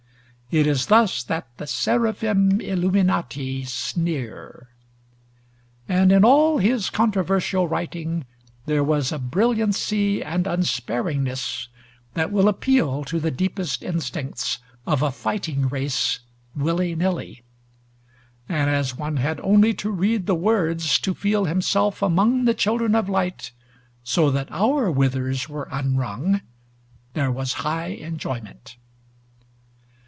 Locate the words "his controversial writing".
6.57-8.25